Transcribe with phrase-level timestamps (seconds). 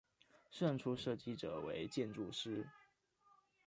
[0.49, 2.67] 胜出设计者为建筑师。